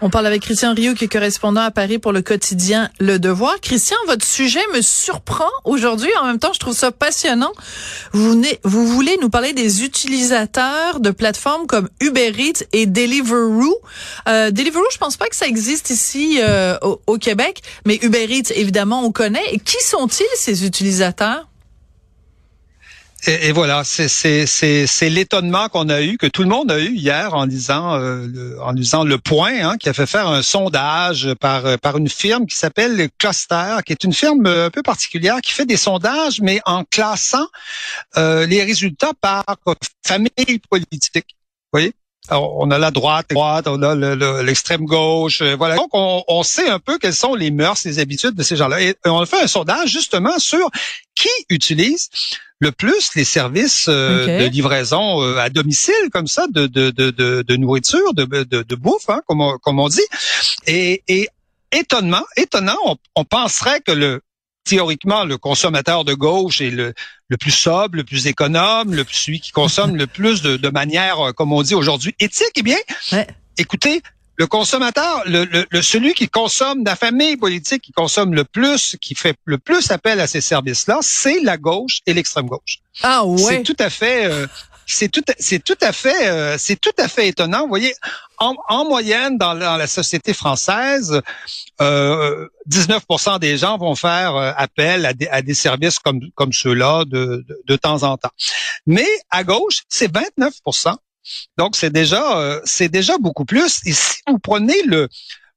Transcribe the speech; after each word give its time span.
On 0.00 0.10
parle 0.10 0.26
avec 0.26 0.42
Christian 0.42 0.74
Rioux, 0.74 0.94
qui 0.94 1.04
est 1.04 1.08
correspondant 1.08 1.60
à 1.60 1.70
Paris 1.70 1.98
pour 1.98 2.12
le 2.12 2.20
quotidien 2.20 2.90
Le 2.98 3.18
Devoir. 3.18 3.60
Christian, 3.60 3.96
votre 4.06 4.26
sujet 4.26 4.60
me 4.74 4.82
surprend 4.82 5.48
aujourd'hui. 5.64 6.10
En 6.20 6.26
même 6.26 6.40
temps, 6.40 6.52
je 6.52 6.58
trouve 6.58 6.74
ça 6.74 6.90
passionnant. 6.90 7.52
Vous, 8.12 8.42
voulez 8.64 9.16
nous 9.22 9.30
parler 9.30 9.52
des 9.52 9.84
utilisateurs 9.84 10.98
de 10.98 11.10
plateformes 11.10 11.66
comme 11.66 11.88
Uber 12.00 12.32
Eats 12.36 12.64
et 12.72 12.86
Deliveroo. 12.86 13.80
Euh, 14.28 14.50
Deliveroo, 14.50 14.84
je 14.92 14.98
pense 14.98 15.16
pas 15.16 15.26
que 15.26 15.36
ça 15.36 15.46
existe 15.46 15.90
ici 15.90 16.40
euh, 16.42 16.76
au, 16.82 17.00
au 17.06 17.16
Québec, 17.16 17.62
mais 17.86 17.98
Uber 18.02 18.26
Eats, 18.28 18.52
évidemment, 18.54 19.04
on 19.04 19.12
connaît. 19.12 19.46
Et 19.52 19.58
qui 19.58 19.80
sont-ils, 19.82 20.26
ces 20.34 20.66
utilisateurs? 20.66 21.46
Et, 23.26 23.52
voilà, 23.52 23.84
c'est 23.84 25.08
l'étonnement 25.08 25.68
qu'on 25.68 25.88
a 25.88 26.02
eu, 26.02 26.18
que 26.18 26.26
tout 26.26 26.42
le 26.42 26.48
monde 26.48 26.70
a 26.70 26.78
eu 26.78 26.94
hier 26.94 27.32
en 27.32 27.46
lisant, 27.46 27.94
euh, 27.94 28.26
le, 28.26 28.60
en 28.60 28.72
lisant 28.72 29.04
le 29.04 29.16
Point, 29.18 29.66
hein, 29.66 29.76
qui 29.78 29.88
a 29.88 29.94
fait 29.94 30.06
faire 30.06 30.28
un 30.28 30.42
sondage 30.42 31.32
par 31.40 31.64
euh, 31.64 31.76
par 31.76 31.96
une 31.96 32.08
firme 32.08 32.46
qui 32.46 32.56
s'appelle 32.56 33.08
Cluster, 33.18 33.76
qui 33.86 33.92
est 33.92 34.04
une 34.04 34.12
firme 34.12 34.46
euh, 34.46 34.66
un 34.66 34.70
peu 34.70 34.82
particulière 34.82 35.40
qui 35.40 35.54
fait 35.54 35.64
des 35.64 35.78
sondages, 35.78 36.40
mais 36.42 36.60
en 36.66 36.84
classant 36.84 37.46
les 38.16 38.62
résultats 38.62 39.12
par 39.20 39.44
famille 40.04 40.60
politique. 40.68 41.36
Vous 41.72 41.80
voyez? 41.80 41.94
Alors, 42.28 42.56
on 42.58 42.70
a 42.70 42.78
la 42.78 42.90
droite, 42.90 43.26
droite, 43.30 43.66
on 43.68 43.82
a 43.82 44.42
l'extrême 44.42 44.86
gauche, 44.86 45.42
voilà. 45.42 45.76
Donc, 45.76 45.90
on, 45.92 46.24
on, 46.26 46.42
sait 46.42 46.68
un 46.68 46.78
peu 46.78 46.98
quelles 46.98 47.14
sont 47.14 47.34
les 47.34 47.50
mœurs, 47.50 47.84
les 47.84 47.98
habitudes 47.98 48.34
de 48.34 48.42
ces 48.42 48.56
gens-là. 48.56 48.80
Et 48.80 48.96
on 49.04 49.20
a 49.20 49.26
fait 49.26 49.42
un 49.42 49.46
sondage 49.46 49.90
justement 49.90 50.38
sur 50.38 50.70
qui 51.14 51.28
utilise 51.50 52.08
le 52.60 52.72
plus 52.72 53.14
les 53.14 53.24
services 53.24 53.86
euh, 53.88 54.40
de 54.40 54.46
livraison 54.46 55.22
euh, 55.22 55.36
à 55.36 55.50
domicile 55.50 56.08
comme 56.12 56.26
ça 56.26 56.46
de 56.48 56.66
de 56.66 56.90
de, 56.90 57.10
de, 57.42 57.56
nourriture, 57.56 58.14
de, 58.14 58.24
de, 58.24 58.62
de 58.62 58.74
bouffe, 58.74 59.10
hein, 59.10 59.20
comme, 59.26 59.42
on, 59.42 59.58
comme 59.58 59.78
on 59.78 59.88
dit. 59.88 60.06
Et, 60.66 61.02
et 61.08 61.28
étonnement, 61.72 62.24
étonnant, 62.36 62.78
on, 62.86 62.96
on 63.16 63.24
penserait 63.24 63.80
que 63.80 63.92
le 63.92 64.22
théoriquement 64.64 65.24
le 65.24 65.38
consommateur 65.38 66.04
de 66.04 66.14
gauche 66.14 66.60
est 66.60 66.70
le, 66.70 66.94
le 67.28 67.36
plus 67.36 67.50
sobre, 67.50 67.96
le 67.96 68.04
plus 68.04 68.26
économe, 68.26 68.94
le 68.94 69.04
plus, 69.04 69.16
celui 69.16 69.40
qui 69.40 69.52
consomme 69.52 69.96
le 69.96 70.06
plus 70.06 70.42
de, 70.42 70.56
de 70.56 70.68
manière, 70.70 71.20
euh, 71.20 71.32
comme 71.32 71.52
on 71.52 71.62
dit 71.62 71.74
aujourd'hui, 71.74 72.14
éthique. 72.18 72.52
Eh 72.56 72.62
bien, 72.62 72.78
écoutez, 73.58 74.02
le 74.36 74.46
consommateur, 74.46 75.22
le, 75.26 75.44
le, 75.70 75.82
celui 75.82 76.12
qui 76.14 76.28
consomme, 76.28 76.84
la 76.84 76.96
famille 76.96 77.36
politique 77.36 77.82
qui 77.82 77.92
consomme 77.92 78.34
le 78.34 78.44
plus, 78.44 78.96
qui 79.00 79.14
fait 79.14 79.36
le 79.44 79.58
plus 79.58 79.92
appel 79.92 80.18
à 80.18 80.26
ces 80.26 80.40
services-là, 80.40 80.98
c'est 81.02 81.40
la 81.40 81.56
gauche 81.56 82.00
et 82.06 82.14
l'extrême 82.14 82.46
gauche. 82.46 82.80
Ah 83.02 83.24
ouais. 83.24 83.38
C'est 83.38 83.62
tout 83.62 83.76
à 83.78 83.90
fait. 83.90 84.26
Euh, 84.26 84.46
c'est 84.86 85.08
tout, 85.08 85.22
c'est 85.38 85.62
tout 85.62 85.76
à 85.80 85.92
fait, 85.92 86.28
euh, 86.28 86.56
c'est 86.58 86.80
tout 86.80 86.92
à 86.98 87.08
fait 87.08 87.28
étonnant. 87.28 87.62
Vous 87.62 87.68
voyez, 87.68 87.94
en, 88.38 88.54
en 88.68 88.84
moyenne 88.84 89.38
dans 89.38 89.52
la, 89.54 89.66
dans 89.66 89.76
la, 89.76 89.86
société 89.86 90.34
française, 90.34 91.20
euh, 91.80 92.48
19% 92.70 93.38
des 93.38 93.58
gens 93.58 93.78
vont 93.78 93.94
faire 93.94 94.36
euh, 94.36 94.52
appel 94.56 95.06
à 95.06 95.12
des, 95.12 95.28
à 95.28 95.42
des 95.42 95.54
services 95.54 95.98
comme 95.98 96.20
comme 96.34 96.52
ceux-là 96.52 97.04
de, 97.04 97.44
de, 97.48 97.62
de 97.64 97.76
temps 97.76 98.02
en 98.02 98.16
temps. 98.16 98.32
Mais 98.86 99.08
à 99.30 99.44
gauche, 99.44 99.82
c'est 99.88 100.12
29%. 100.12 100.96
Donc, 101.56 101.76
c'est 101.76 101.90
déjà, 101.90 102.38
euh, 102.38 102.60
c'est 102.64 102.88
déjà 102.88 103.16
beaucoup 103.18 103.44
plus. 103.44 103.80
Et 103.86 103.92
si 103.92 104.20
vous 104.26 104.38
prenez 104.38 104.82
le, 104.82 105.08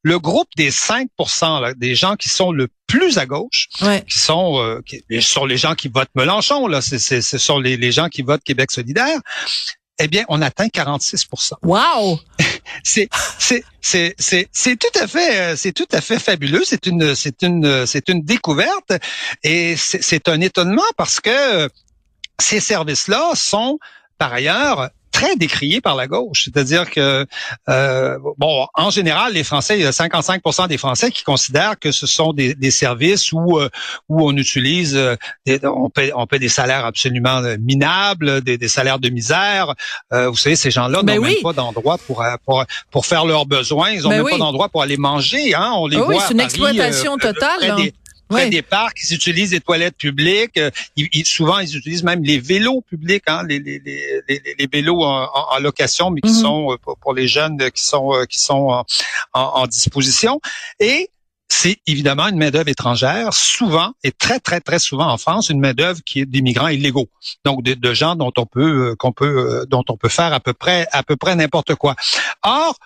le 0.02 0.18
groupe 0.18 0.48
des 0.56 0.70
5 0.70 1.08
là, 1.42 1.74
des 1.74 1.94
gens 1.94 2.16
qui 2.16 2.28
sont 2.28 2.52
le 2.52 2.68
plus 2.86 3.18
à 3.18 3.26
gauche, 3.26 3.68
qui 4.08 4.18
sont 4.18 4.58
euh, 4.60 4.80
qui, 4.86 5.02
les 5.08 5.56
gens 5.56 5.74
qui 5.74 5.88
votent 5.88 6.10
Mélenchon, 6.14 6.66
là, 6.66 6.80
c'est, 6.80 6.98
c'est, 6.98 7.20
ce 7.20 7.38
sont 7.38 7.58
les, 7.58 7.76
les 7.76 7.92
gens 7.92 8.08
qui 8.08 8.22
votent 8.22 8.42
Québec 8.42 8.70
solidaire, 8.70 9.20
eh 9.98 10.08
bien, 10.08 10.24
on 10.28 10.40
atteint 10.42 10.68
46% 10.68 11.54
Wow! 11.62 12.20
c'est 12.84 13.08
c'est 13.38 13.64
c'est 13.80 14.14
c'est 14.18 14.48
c'est 14.52 14.76
tout 14.76 14.98
à 15.00 15.06
fait 15.06 15.40
euh, 15.40 15.56
c'est 15.56 15.72
tout 15.72 15.88
à 15.92 16.00
fait 16.00 16.18
fabuleux, 16.18 16.62
c'est 16.64 16.86
une 16.86 17.14
c'est 17.14 17.42
une 17.42 17.86
c'est 17.86 18.08
une 18.08 18.22
découverte 18.22 18.92
et 19.42 19.76
c'est, 19.76 20.02
c'est 20.02 20.28
un 20.28 20.40
étonnement 20.40 20.82
parce 20.96 21.20
que 21.20 21.68
ces 22.40 22.60
services-là 22.60 23.32
sont 23.34 23.78
par 24.18 24.32
ailleurs 24.32 24.90
très 25.18 25.36
décrié 25.36 25.80
par 25.80 25.96
la 25.96 26.06
gauche. 26.06 26.44
C'est-à-dire 26.44 26.88
que, 26.88 27.26
euh, 27.68 28.18
bon, 28.36 28.68
en 28.74 28.90
général, 28.90 29.32
les 29.32 29.42
Français, 29.42 29.76
il 29.76 29.82
y 29.82 29.86
a 29.86 29.90
55% 29.90 30.68
des 30.68 30.78
Français 30.78 31.10
qui 31.10 31.24
considèrent 31.24 31.76
que 31.76 31.90
ce 31.90 32.06
sont 32.06 32.32
des, 32.32 32.54
des 32.54 32.70
services 32.70 33.32
où 33.32 33.58
euh, 33.58 33.68
où 34.08 34.24
on 34.24 34.36
utilise, 34.36 34.94
euh, 34.96 35.16
des, 35.44 35.58
on 35.64 35.90
paie 35.90 36.12
on 36.14 36.26
paie 36.28 36.38
des 36.38 36.48
salaires 36.48 36.84
absolument 36.84 37.42
minables, 37.58 38.42
des, 38.42 38.58
des 38.58 38.68
salaires 38.68 39.00
de 39.00 39.08
misère. 39.08 39.74
Euh, 40.12 40.28
vous 40.28 40.36
savez, 40.36 40.54
ces 40.54 40.70
gens-là 40.70 41.02
ben 41.02 41.16
n'ont 41.16 41.22
même 41.22 41.42
pas 41.42 41.52
d'endroit 41.52 41.98
pour, 41.98 42.24
pour 42.44 42.64
pour 42.92 43.04
faire 43.04 43.24
leurs 43.24 43.46
besoins. 43.46 43.90
Ils 43.90 44.06
ont 44.06 44.10
ben 44.10 44.22
même 44.22 44.30
pas 44.30 44.38
d'endroit 44.38 44.68
pour 44.68 44.82
aller 44.82 44.98
manger. 44.98 45.52
Hein. 45.54 45.72
On 45.78 45.88
les 45.88 45.96
ah 45.96 46.02
voit. 46.02 46.14
Oui, 46.14 46.22
c'est 46.28 46.34
une 46.34 46.40
exploitation 46.40 47.16
totale 47.16 47.90
près 48.28 48.50
des 48.50 48.62
parcs, 48.62 48.96
ils 49.02 49.14
utilisent 49.14 49.50
des 49.50 49.60
toilettes 49.60 49.96
publiques. 49.96 50.58
Euh, 50.58 50.70
ils, 50.96 51.26
souvent, 51.26 51.58
ils 51.58 51.76
utilisent 51.76 52.04
même 52.04 52.22
les 52.22 52.38
vélos 52.38 52.82
publics, 52.82 53.24
hein, 53.26 53.42
les, 53.48 53.58
les, 53.58 53.80
les, 53.84 54.42
les, 54.58 54.68
vélos 54.70 55.02
en, 55.02 55.28
en, 55.50 55.58
location, 55.58 56.10
mais 56.10 56.20
qui 56.20 56.30
mhm. 56.30 56.40
sont 56.40 56.72
euh, 56.72 56.76
pour, 57.00 57.14
les 57.14 57.26
jeunes 57.26 57.58
qui 57.72 57.82
sont 57.82 58.14
euh, 58.14 58.24
qui 58.24 58.38
sont 58.38 58.68
en, 58.68 58.84
en 59.32 59.66
disposition. 59.66 60.40
Et 60.78 61.10
c'est 61.48 61.78
évidemment 61.86 62.28
une 62.28 62.36
main-d'œuvre 62.36 62.68
étrangère, 62.68 63.32
souvent 63.32 63.92
et 64.04 64.12
très 64.12 64.38
très 64.38 64.60
très 64.60 64.78
souvent 64.78 65.10
en 65.10 65.16
France, 65.16 65.48
une 65.48 65.60
main-d'œuvre 65.60 66.00
qui 66.04 66.20
est 66.20 66.26
des 66.26 66.42
migrants 66.42 66.68
illégaux, 66.68 67.08
donc 67.44 67.62
de, 67.62 67.74
de 67.74 67.94
gens 67.94 68.16
dont 68.16 68.32
on 68.36 68.46
peut 68.46 68.94
qu'on 68.98 69.12
peut 69.12 69.66
dont 69.68 69.84
on 69.88 69.96
peut 69.96 70.10
faire 70.10 70.32
à 70.32 70.40
peu 70.40 70.52
près 70.52 70.86
à 70.92 71.02
peu 71.02 71.16
près 71.16 71.34
n'importe 71.34 71.74
quoi. 71.74 71.96
Or, 72.42 72.76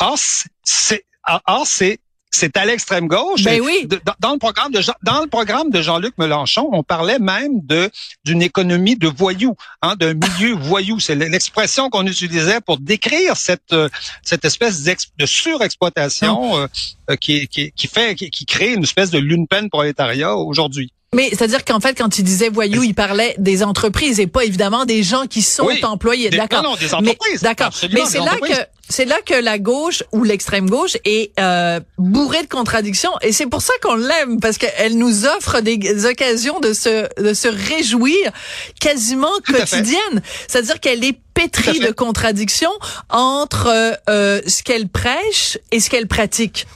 or 0.00 0.16
c'est 0.64 1.04
or 1.46 1.64
c'est 1.66 2.00
c'est 2.30 2.56
à 2.56 2.64
l'extrême 2.64 3.06
gauche. 3.06 3.42
Ben 3.42 3.60
oui. 3.60 3.88
dans, 4.20 4.32
le 4.32 4.38
programme 4.38 4.72
de 4.72 4.80
Jean, 4.80 4.94
dans 5.02 5.22
le 5.22 5.26
programme 5.26 5.70
de 5.70 5.80
Jean-Luc 5.80 6.16
Mélenchon, 6.18 6.68
on 6.72 6.82
parlait 6.82 7.18
même 7.18 7.60
de 7.64 7.90
d'une 8.24 8.42
économie 8.42 8.96
de 8.96 9.08
voyous, 9.08 9.56
hein, 9.82 9.96
d'un 9.96 10.14
milieu 10.14 10.54
voyou. 10.54 11.00
C'est 11.00 11.14
l'expression 11.14 11.90
qu'on 11.90 12.06
utilisait 12.06 12.60
pour 12.60 12.78
décrire 12.78 13.36
cette 13.36 13.72
euh, 13.72 13.88
cette 14.22 14.44
espèce 14.44 14.82
de 14.82 15.26
surexploitation 15.26 16.58
euh, 16.58 16.66
euh, 17.10 17.16
qui, 17.16 17.48
qui, 17.48 17.72
qui 17.72 17.86
fait 17.86 18.14
qui, 18.14 18.30
qui 18.30 18.46
crée 18.46 18.74
une 18.74 18.82
espèce 18.82 19.10
de 19.10 19.18
lune 19.18 19.46
peine 19.46 19.70
prolétariat 19.70 20.36
aujourd'hui. 20.36 20.92
Mais 21.14 21.30
c'est-à-dire 21.30 21.64
qu'en 21.64 21.80
fait, 21.80 21.94
quand 21.94 22.18
il 22.18 22.22
disait 22.22 22.50
voyou, 22.50 22.82
il 22.82 22.94
parlait 22.94 23.34
des 23.38 23.62
entreprises 23.62 24.20
et 24.20 24.26
pas 24.26 24.44
évidemment 24.44 24.84
des 24.84 25.02
gens 25.02 25.26
qui 25.26 25.40
sont 25.40 25.70
employés. 25.82 26.28
D'accord. 26.28 26.62
Non, 26.62 26.76
des 26.76 26.92
entreprises. 26.92 27.40
D'accord. 27.40 27.70
Mais 27.92 28.04
c'est 28.04 28.18
là 28.18 28.36
que 28.36 28.52
c'est 28.90 29.04
là 29.06 29.16
que 29.24 29.34
la 29.34 29.58
gauche 29.58 30.02
ou 30.12 30.22
l'extrême 30.22 30.68
gauche 30.68 30.96
est 31.04 31.38
euh, 31.40 31.80
bourrée 31.98 32.42
de 32.42 32.48
contradictions 32.48 33.10
et 33.20 33.32
c'est 33.32 33.46
pour 33.46 33.60
ça 33.60 33.72
qu'on 33.82 33.96
l'aime 33.96 34.40
parce 34.40 34.56
qu'elle 34.56 34.96
nous 34.96 35.26
offre 35.26 35.60
des 35.60 36.06
occasions 36.06 36.60
de 36.60 36.72
se 36.72 37.08
de 37.22 37.32
se 37.32 37.48
réjouir 37.48 38.30
quasiment 38.78 39.32
quotidiennes. 39.46 40.22
C'est-à-dire 40.46 40.78
qu'elle 40.78 41.04
est 41.04 41.18
pétrie 41.32 41.80
de 41.80 41.90
contradictions 41.90 42.72
entre 43.08 43.68
euh, 44.10 44.42
ce 44.46 44.62
qu'elle 44.62 44.88
prêche 44.88 45.58
et 45.70 45.80
ce 45.80 45.88
qu'elle 45.88 46.06
pratique. 46.06 46.66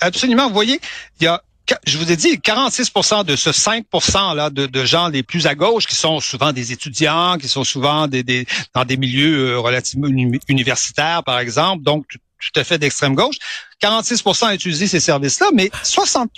Absolument. 0.00 0.48
Vous 0.48 0.54
voyez, 0.54 0.80
il 1.20 1.24
y 1.24 1.26
a 1.26 1.42
je 1.86 1.98
vous 1.98 2.10
ai 2.10 2.16
dit, 2.16 2.36
46% 2.36 3.24
de 3.24 3.36
ce 3.36 3.50
5% 3.50 4.34
là 4.34 4.50
de, 4.50 4.66
de, 4.66 4.84
gens 4.84 5.08
les 5.08 5.22
plus 5.22 5.46
à 5.46 5.54
gauche, 5.54 5.86
qui 5.86 5.94
sont 5.94 6.20
souvent 6.20 6.52
des 6.52 6.72
étudiants, 6.72 7.36
qui 7.38 7.48
sont 7.48 7.64
souvent 7.64 8.06
des, 8.06 8.22
des 8.22 8.46
dans 8.74 8.84
des 8.84 8.96
milieux 8.96 9.50
euh, 9.50 9.58
relativement 9.58 10.08
universitaires, 10.48 11.22
par 11.24 11.38
exemple, 11.38 11.82
donc 11.82 12.06
tout, 12.08 12.60
à 12.60 12.64
fait 12.64 12.78
d'extrême 12.78 13.14
gauche. 13.14 13.36
46 13.80 14.22
ont 14.26 14.50
utilisé 14.50 14.86
ces 14.86 15.00
services-là, 15.00 15.48
mais 15.52 15.70
63% 15.84 16.28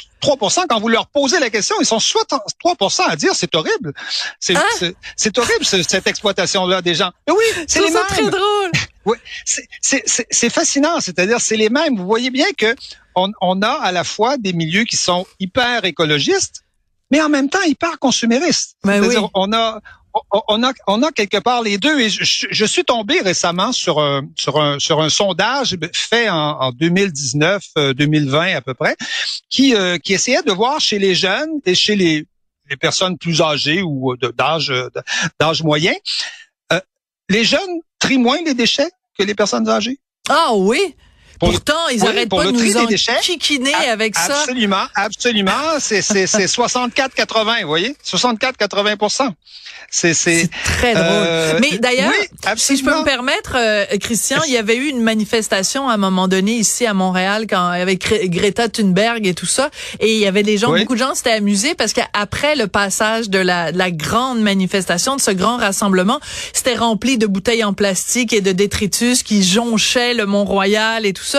quand 0.68 0.80
vous 0.80 0.88
leur 0.88 1.06
posez 1.06 1.38
la 1.38 1.50
question, 1.50 1.76
ils 1.80 1.86
sont 1.86 1.98
63% 1.98 3.02
à 3.08 3.16
dire 3.16 3.34
c'est 3.34 3.54
horrible. 3.54 3.92
C'est 4.38 4.56
hein? 4.56 4.92
c'est 5.16 5.38
horrible 5.38 5.64
cette 5.64 6.06
exploitation-là 6.06 6.82
des 6.82 6.94
gens. 6.94 7.10
oui, 7.28 7.44
c'est 7.66 7.80
les 7.80 7.90
mêmes. 7.90 8.06
très 8.08 8.22
drôle. 8.22 8.70
Oui, 9.06 9.16
c'est 9.80 10.50
fascinant. 10.50 11.00
C'est-à-dire, 11.00 11.40
c'est 11.40 11.56
les 11.56 11.70
mêmes. 11.70 11.96
Vous 11.96 12.06
voyez 12.06 12.30
bien 12.30 12.52
que 12.56 12.74
on, 13.20 13.32
on, 13.40 13.62
a 13.62 13.72
à 13.72 13.92
la 13.92 14.04
fois 14.04 14.36
des 14.36 14.52
milieux 14.52 14.84
qui 14.84 14.96
sont 14.96 15.26
hyper 15.38 15.84
écologistes, 15.84 16.64
mais 17.10 17.20
en 17.20 17.28
même 17.28 17.48
temps 17.48 17.62
hyper 17.62 17.98
consuméristes. 17.98 18.76
Ben 18.84 19.04
oui. 19.04 19.16
On 19.34 19.52
a 19.52 19.80
on 20.48 20.62
a, 20.64 20.72
on 20.86 21.02
a 21.02 21.12
quelque 21.12 21.38
part 21.38 21.62
les 21.62 21.78
deux. 21.78 22.00
Et 22.00 22.10
je, 22.10 22.46
je 22.50 22.64
suis 22.64 22.84
tombé 22.84 23.20
récemment 23.20 23.72
sur 23.72 24.00
un, 24.00 24.22
sur 24.36 24.60
un, 24.60 24.78
sur 24.78 25.00
un 25.00 25.08
sondage 25.08 25.76
fait 25.94 26.28
en, 26.28 26.36
en 26.36 26.72
2019, 26.72 27.62
2020 27.96 28.48
euh, 28.48 28.56
à 28.56 28.60
peu 28.60 28.74
près, 28.74 28.96
qui, 29.48 29.74
euh, 29.74 29.98
qui 29.98 30.14
essayait 30.14 30.42
de 30.42 30.52
voir 30.52 30.80
chez 30.80 30.98
les 30.98 31.14
jeunes 31.14 31.60
et 31.64 31.74
chez 31.74 31.96
les, 31.96 32.26
les 32.68 32.76
personnes 32.76 33.18
plus 33.18 33.40
âgées 33.40 33.82
ou 33.82 34.16
d'âge 34.16 34.72
d'âge 35.38 35.62
moyen, 35.62 35.94
euh, 36.72 36.80
les 37.28 37.44
jeunes 37.44 37.80
trient 37.98 38.18
moins 38.18 38.42
les 38.44 38.54
déchets 38.54 38.90
que 39.18 39.22
les 39.22 39.34
personnes 39.34 39.68
âgées. 39.68 39.98
Ah 40.28 40.52
oui? 40.54 40.94
Pourtant, 41.40 41.88
ils 41.90 42.02
n'arrêtent 42.02 42.28
pas 42.28 42.44
de 42.44 42.50
nous 42.52 42.76
enquiquiner 42.76 43.74
avec 43.74 44.14
ça. 44.16 44.40
Absolument, 44.40 44.84
absolument. 44.94 45.52
C'est 45.78 46.00
64-80, 46.00 47.60
vous 47.62 47.68
voyez? 47.68 47.96
64-80 48.04 48.96
c'est 49.90 50.48
très 50.64 50.94
drôle. 50.94 51.06
Euh, 51.06 51.58
Mais 51.60 51.78
d'ailleurs, 51.78 52.12
si 52.56 52.76
je 52.76 52.84
peux 52.84 52.96
me 52.96 53.04
permettre, 53.04 53.56
euh, 53.56 53.84
Christian, 54.00 54.40
il 54.46 54.52
y 54.52 54.56
avait 54.56 54.76
eu 54.76 54.86
une 54.86 55.02
manifestation 55.02 55.88
à 55.88 55.94
un 55.94 55.96
moment 55.96 56.28
donné 56.28 56.52
ici 56.52 56.86
à 56.86 56.94
Montréal 56.94 57.46
quand 57.48 57.70
avec 57.70 58.30
Greta 58.30 58.68
Thunberg 58.68 59.26
et 59.26 59.34
tout 59.34 59.46
ça, 59.46 59.70
et 59.98 60.12
il 60.14 60.18
y 60.18 60.26
avait 60.26 60.44
des 60.44 60.58
gens, 60.58 60.76
beaucoup 60.76 60.94
de 60.94 61.00
gens 61.00 61.14
s'étaient 61.14 61.32
amusés 61.32 61.74
parce 61.74 61.92
qu'après 61.92 62.54
le 62.54 62.68
passage 62.68 63.30
de 63.30 63.38
la, 63.38 63.72
de 63.72 63.78
la 63.78 63.90
grande 63.90 64.40
manifestation, 64.40 65.16
de 65.16 65.20
ce 65.20 65.32
grand 65.32 65.56
rassemblement, 65.56 66.20
c'était 66.52 66.76
rempli 66.76 67.18
de 67.18 67.26
bouteilles 67.26 67.64
en 67.64 67.72
plastique 67.72 68.32
et 68.32 68.40
de 68.40 68.52
détritus 68.52 69.24
qui 69.24 69.42
jonchaient 69.42 70.14
le 70.14 70.26
Mont-Royal 70.26 71.04
et 71.04 71.12
tout 71.12 71.24
ça. 71.24 71.29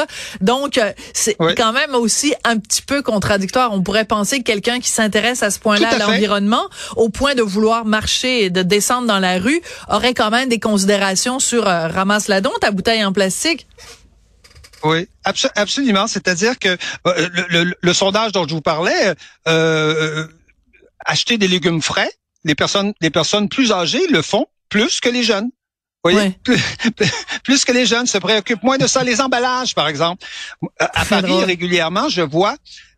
Donc, 0.42 0.78
euh, 0.78 0.92
c'est 1.14 1.36
quand 1.36 1.74
même 1.74 1.96
aussi 1.96 2.34
un 2.44 2.58
petit 2.58 2.82
peu 2.82 3.02
contradictoire. 3.02 3.74
On 3.74 3.82
pourrait 3.82 4.06
penser 4.06 4.40
que 4.40 4.44
quelqu'un 4.44 4.80
qui 4.80 4.90
s'intéresse 4.90 5.44
à 5.44 5.52
ce 5.52 5.60
point-là 5.60 5.90
à, 5.90 5.98
l'environnement, 5.98 6.70
au 6.96 7.10
point 7.10 7.36
de 7.36 7.42
vouloir 7.42 7.86
marcher 7.86 8.46
et 8.46 8.50
de 8.50 8.62
descendre 8.62 9.08
dans 9.08 9.20
la 9.20 9.40
rue, 9.40 9.62
aurait 9.90 10.14
quand 10.14 10.32
même 10.32 10.50
des 10.50 10.60
considérations 10.60 11.40
sur 11.40 11.68
euh, 11.68 11.88
ramasse 11.88 12.28
la 12.28 12.42
don 12.42 12.52
ta 12.60 12.72
bouteille 12.72 13.04
en 13.04 13.14
plastique. 13.14 13.68
Oui, 14.84 15.08
absolument. 15.26 16.08
C'est-à-dire 16.08 16.58
que 16.58 16.76
euh, 17.08 17.30
le, 17.82 17.94
sondage 17.94 18.32
dont 18.32 18.48
je 18.48 18.56
vous 18.56 18.62
parlais, 18.62 19.14
acheter 21.06 21.38
des 21.38 21.48
légumes 21.48 21.82
frais, 21.82 22.12
les 22.44 22.56
personnes, 22.56 22.94
les 23.02 23.12
personnes 23.12 23.48
plus 23.48 23.72
âgées 23.72 24.06
le 24.08 24.22
font 24.22 24.48
plus 24.70 25.00
que 25.02 25.10
les 25.10 25.24
jeunes 25.24 25.52
voyez, 26.04 26.38
plus, 27.44 27.66
que 27.66 27.72
les 27.72 27.86
jeunes 27.86 28.08
se 28.08 28.18
préoccupent 28.18 28.64
moins 28.64 28.78
de 28.78 28.88
ça. 28.88 29.04
Les 29.04 29.22
emballages, 29.22 29.76
par 29.76 29.88
exemple. 29.88 30.26
À 30.80 31.06
Paris, 31.06 31.44
régulièrement, 31.44 32.10
je 32.10 32.22
vois 32.22 32.56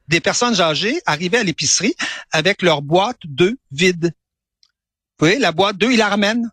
des 0.08 0.20
personnes 0.20 0.60
âgées 0.62 1.02
arriver 1.06 1.38
à 1.38 1.44
l'épicerie 1.44 1.96
avec 2.32 2.62
leur 2.62 2.82
boîte 2.82 3.20
d'œufs 3.26 3.56
vide. 3.72 4.14
Vous 5.20 5.28
voyez, 5.28 5.40
la 5.40 5.52
boîte 5.52 5.78
d'œufs, 5.78 5.94
ils 5.94 5.98
la 5.98 6.10
ramènent. 6.10 6.50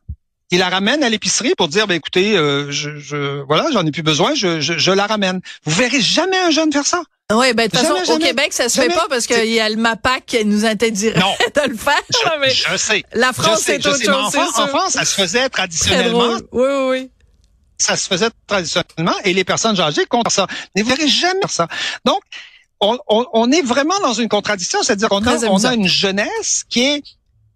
Ils 0.52 0.58
la 0.58 0.68
ramènent 0.68 1.04
à 1.04 1.08
l'épicerie 1.08 1.54
pour 1.56 1.68
dire, 1.68 1.86
ben 1.86 1.94
écoutez, 1.94 2.36
euh, 2.36 2.70
je, 2.72 2.98
je, 2.98 3.42
voilà, 3.42 3.68
j'en 3.72 3.86
ai 3.86 3.92
plus 3.92 4.02
besoin, 4.02 4.34
je, 4.34 4.60
je, 4.60 4.78
je 4.78 4.90
la 4.90 5.06
ramène. 5.06 5.40
Vous 5.64 5.72
verrez 5.72 6.00
jamais 6.00 6.38
un 6.38 6.50
jeune 6.50 6.72
faire 6.72 6.86
ça. 6.86 7.02
Oui, 7.30 7.52
ben 7.54 7.66
de 7.66 7.70
toute 7.70 7.86
façon, 7.86 8.12
au 8.12 8.18
Québec, 8.18 8.52
ça 8.52 8.68
se 8.68 8.80
fait 8.80 8.88
pas 8.88 9.06
parce 9.08 9.26
qu'il 9.26 9.50
y 9.50 9.60
a 9.60 9.68
le 9.68 9.76
MAPAC 9.76 10.26
qui 10.26 10.44
nous 10.44 10.64
interdirait 10.64 11.20
de 11.54 11.68
le 11.70 11.76
faire. 11.76 12.02
Je, 12.48 12.76
sais. 12.76 13.04
La 13.12 13.32
France, 13.32 13.62
c'est 13.64 13.86
autre 13.86 14.02
chose. 14.02 14.36
En, 14.36 14.66
France, 14.66 14.92
ça 14.92 15.04
se 15.04 15.14
faisait 15.14 15.48
traditionnellement. 15.48 16.38
Oui, 16.52 16.66
oui, 16.68 16.88
oui. 16.90 17.10
Ça 17.78 17.96
se 17.96 18.08
faisait 18.08 18.28
traditionnellement 18.46 19.16
et 19.24 19.32
les 19.32 19.44
personnes 19.44 19.80
âgées 19.80 20.04
contre 20.06 20.30
ça. 20.30 20.46
Vous 20.76 20.84
verrez 20.84 21.08
jamais 21.08 21.40
ça. 21.48 21.68
Donc, 22.04 22.20
on, 22.80 22.98
on, 23.08 23.26
on, 23.32 23.50
est 23.52 23.62
vraiment 23.62 23.98
dans 24.00 24.12
une 24.14 24.28
contradiction, 24.28 24.82
c'est-à-dire 24.82 25.08
qu'on 25.08 25.26
a, 25.26 25.44
on 25.46 25.64
a 25.64 25.74
une 25.74 25.88
jeunesse 25.88 26.64
qui 26.68 26.82
est 26.82 27.02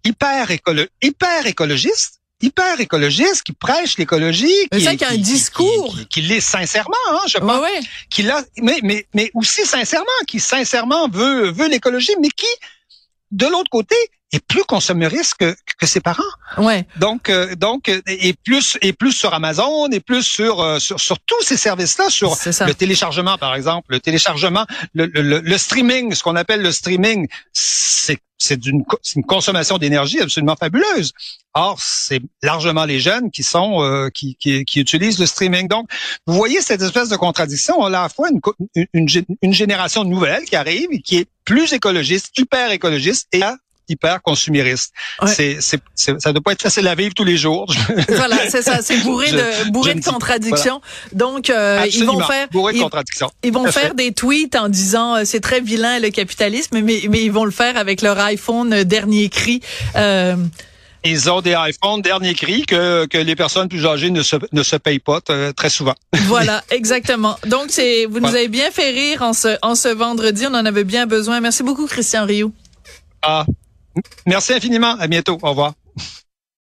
hyper, 0.04 0.50
écolo 0.50 0.84
hyper 1.02 1.46
écologiste, 1.46 2.20
hyper 2.44 2.80
écologiste, 2.80 3.42
qui 3.42 3.52
prêche 3.52 3.96
l'écologie, 3.98 4.68
qui, 4.70 4.78
qui, 4.96 5.04
a 5.04 5.08
un 5.10 5.16
discours, 5.16 5.96
qui, 6.10 6.20
l'est 6.20 6.40
sincèrement, 6.40 6.94
hein, 7.12 7.22
je 7.26 7.38
pense, 7.38 7.60
ouais, 7.60 7.80
qui 8.10 8.22
l'a, 8.22 8.42
mais, 8.60 8.78
mais, 8.82 9.06
mais 9.14 9.30
aussi 9.34 9.64
sincèrement, 9.64 10.20
qui 10.26 10.40
sincèrement 10.40 11.08
veut 11.08 11.50
veut 11.50 11.68
l'écologie, 11.68 12.12
mais 12.20 12.28
qui, 12.28 12.46
de 13.30 13.46
l'autre 13.46 13.70
côté, 13.70 13.96
est 14.36 14.46
plus 14.46 14.64
consommeriste 14.64 15.34
que, 15.38 15.54
que 15.78 15.86
ses 15.86 16.00
parents. 16.00 16.22
Ouais. 16.58 16.86
Donc, 16.96 17.28
euh, 17.28 17.54
donc, 17.54 17.88
et 18.06 18.34
plus 18.44 18.78
et 18.82 18.92
plus 18.92 19.12
sur 19.12 19.34
Amazon, 19.34 19.88
et 19.90 20.00
plus 20.00 20.22
sur 20.22 20.60
euh, 20.60 20.78
sur, 20.78 21.00
sur 21.00 21.18
tous 21.20 21.42
ces 21.42 21.56
services-là, 21.56 22.10
sur 22.10 22.36
le 22.44 22.72
téléchargement 22.72 23.38
par 23.38 23.54
exemple, 23.54 23.86
le 23.90 24.00
téléchargement, 24.00 24.66
le, 24.94 25.06
le, 25.06 25.40
le 25.40 25.58
streaming, 25.58 26.14
ce 26.14 26.22
qu'on 26.22 26.36
appelle 26.36 26.62
le 26.62 26.72
streaming, 26.72 27.28
c'est 27.52 28.18
c'est 28.36 28.58
d'une 28.58 28.84
une 29.16 29.24
consommation 29.24 29.78
d'énergie 29.78 30.20
absolument 30.20 30.56
fabuleuse. 30.56 31.12
Or, 31.54 31.78
c'est 31.80 32.20
largement 32.42 32.84
les 32.84 32.98
jeunes 32.98 33.30
qui 33.30 33.42
sont 33.42 33.82
euh, 33.82 34.08
qui, 34.10 34.36
qui, 34.36 34.64
qui, 34.64 34.80
utilisent 34.80 35.20
le 35.20 35.26
streaming. 35.26 35.68
Donc, 35.68 35.88
vous 36.26 36.34
voyez 36.34 36.60
cette 36.60 36.82
espèce 36.82 37.08
de 37.08 37.16
contradiction. 37.16 37.76
On 37.78 37.84
a 37.84 37.86
à 37.86 38.02
la 38.02 38.08
fois 38.08 38.28
une, 38.28 38.40
une, 38.92 39.08
une 39.40 39.54
génération 39.54 40.04
nouvelle 40.04 40.44
qui 40.44 40.56
arrive 40.56 40.88
et 40.90 41.00
qui 41.00 41.18
est 41.18 41.28
plus 41.44 41.72
écologiste, 41.72 42.36
hyper 42.36 42.72
écologiste, 42.72 43.28
et 43.32 43.42
hyper 43.88 44.22
consumériste. 44.22 44.92
C'est, 45.26 45.58
c'est, 45.60 45.80
ça 45.94 46.32
doit 46.32 46.42
pas 46.42 46.52
être 46.52 46.62
facile 46.62 46.88
à 46.88 46.94
vivre 46.94 47.14
tous 47.14 47.24
les 47.24 47.36
jours. 47.36 47.72
voilà, 48.08 48.48
c'est 48.48 48.62
ça, 48.62 48.82
c'est 48.82 48.98
bourré 48.98 49.30
de 49.32 49.70
bourré 49.70 49.94
de 49.94 50.04
contradictions. 50.04 50.80
Donc 51.12 51.50
euh, 51.50 51.86
ils 51.92 52.04
vont 52.04 52.20
faire 52.20 52.48
bourré 52.50 52.74
de 52.74 52.80
contradictions. 52.80 53.30
Ils, 53.42 53.52
vont 53.52 53.66
faire 53.66 53.94
des 53.94 54.12
tweets 54.12 54.56
en 54.56 54.68
disant 54.68 55.16
euh, 55.16 55.22
c'est 55.24 55.40
très 55.40 55.60
vilain 55.60 55.98
le 55.98 56.10
capitalisme, 56.10 56.80
mais 56.80 57.02
mais 57.08 57.22
ils 57.22 57.32
vont 57.32 57.44
le 57.44 57.50
faire 57.50 57.76
avec 57.76 58.02
leur 58.02 58.18
iPhone 58.18 58.72
euh, 58.72 58.84
dernier 58.84 59.28
cri. 59.28 59.60
Euh, 59.96 60.36
ils 61.04 61.30
ont 61.30 61.42
des 61.42 61.54
iPhones 61.56 62.00
dernier 62.00 62.34
cri 62.34 62.64
que, 62.64 63.04
que 63.04 63.18
les 63.18 63.36
personnes 63.36 63.68
plus 63.68 63.84
âgées 63.84 64.10
ne 64.10 64.22
se, 64.22 64.36
ne 64.52 64.62
se 64.62 64.76
payent 64.76 64.98
pas 64.98 65.20
très 65.20 65.68
souvent. 65.68 65.94
Voilà, 66.26 66.64
exactement. 66.70 67.36
Donc, 67.46 67.66
c'est 67.68 68.06
vous 68.06 68.20
nous 68.20 68.28
avez 68.28 68.48
bien 68.48 68.70
fait 68.70 68.90
rire 68.90 69.20
en 69.20 69.34
ce, 69.34 69.58
en 69.60 69.74
ce 69.74 69.88
vendredi. 69.88 70.46
On 70.46 70.54
en 70.54 70.64
avait 70.64 70.84
bien 70.84 71.06
besoin. 71.06 71.40
Merci 71.40 71.62
beaucoup, 71.62 71.86
Christian 71.86 72.24
Rioux. 72.24 72.52
Ah, 73.20 73.44
Merci 74.26 74.52
infiniment. 74.52 74.96
À 74.98 75.06
bientôt. 75.06 75.38
Au 75.42 75.50
revoir. 75.50 75.74